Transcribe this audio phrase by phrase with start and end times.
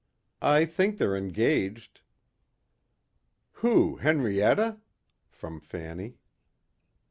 [0.41, 2.01] "I think they're engaged."
[3.59, 4.79] "Who, Henrietta?"
[5.29, 6.17] from Fanny.